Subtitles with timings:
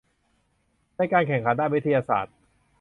[0.97, 2.35] ในการแข่งขันด้านวิทยาศาสตร์